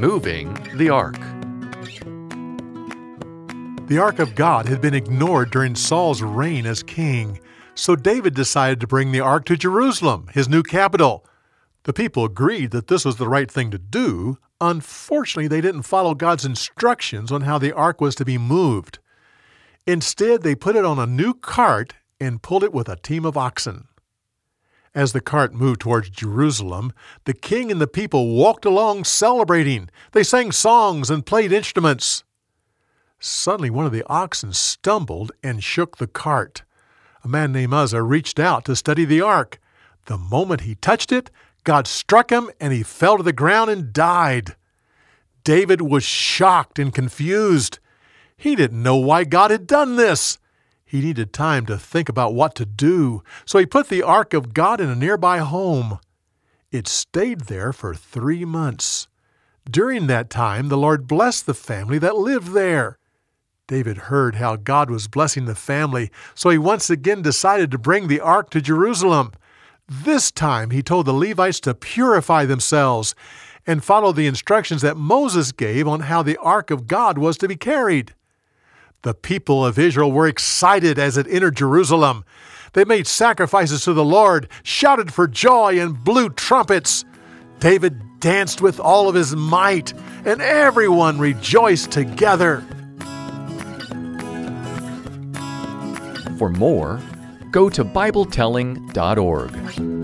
[0.00, 1.20] Moving the Ark.
[3.86, 7.38] The Ark of God had been ignored during Saul's reign as king,
[7.74, 11.26] so David decided to bring the Ark to Jerusalem, his new capital.
[11.82, 14.38] The people agreed that this was the right thing to do.
[14.58, 19.00] Unfortunately, they didn't follow God's instructions on how the Ark was to be moved.
[19.86, 23.36] Instead, they put it on a new cart and pulled it with a team of
[23.36, 23.86] oxen.
[24.94, 26.92] As the cart moved towards Jerusalem,
[27.24, 29.88] the king and the people walked along celebrating.
[30.12, 32.24] They sang songs and played instruments.
[33.20, 36.64] Suddenly, one of the oxen stumbled and shook the cart.
[37.22, 39.60] A man named Uzzah reached out to study the ark.
[40.06, 41.30] The moment he touched it,
[41.62, 44.56] God struck him and he fell to the ground and died.
[45.44, 47.78] David was shocked and confused.
[48.36, 50.38] He didn't know why God had done this.
[50.90, 54.52] He needed time to think about what to do, so he put the ark of
[54.52, 56.00] God in a nearby home.
[56.72, 59.06] It stayed there for three months.
[59.70, 62.98] During that time, the Lord blessed the family that lived there.
[63.68, 68.08] David heard how God was blessing the family, so he once again decided to bring
[68.08, 69.30] the ark to Jerusalem.
[69.86, 73.14] This time he told the Levites to purify themselves
[73.64, 77.46] and follow the instructions that Moses gave on how the ark of God was to
[77.46, 78.12] be carried.
[79.02, 82.22] The people of Israel were excited as it entered Jerusalem.
[82.74, 87.06] They made sacrifices to the Lord, shouted for joy, and blew trumpets.
[87.60, 89.94] David danced with all of his might,
[90.26, 92.62] and everyone rejoiced together.
[96.36, 97.00] For more,
[97.50, 99.99] go to BibleTelling.org.